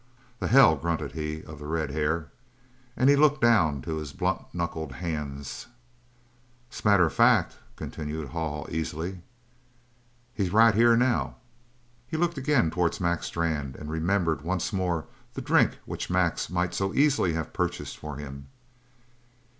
[0.39, 2.31] "The hell!" grunted he of the red hair.
[2.97, 5.67] And he looked down to his blunt knuckled hands.
[6.71, 9.19] "'S matter of fact," continued Haw Haw easily,
[10.33, 11.35] "he's right here now!"
[12.07, 16.73] He looked again towards Mac Strann and remembered once more the drink which Mac might
[16.73, 18.47] so easily have purchased for him.